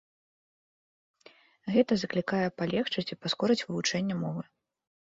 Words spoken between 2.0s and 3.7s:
заклікае палегчыць і паскорыць